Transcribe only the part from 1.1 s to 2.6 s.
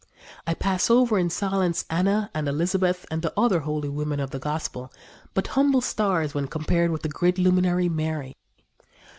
in silence Anna and